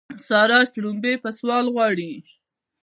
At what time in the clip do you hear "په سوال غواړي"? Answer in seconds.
1.23-2.13